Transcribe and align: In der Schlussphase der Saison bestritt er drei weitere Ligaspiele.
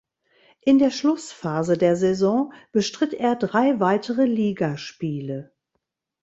In 0.61 0.79
der 0.79 0.89
Schlussphase 0.89 1.77
der 1.77 1.95
Saison 1.95 2.53
bestritt 2.71 3.13
er 3.13 3.35
drei 3.35 3.79
weitere 3.79 4.25
Ligaspiele. 4.25 5.51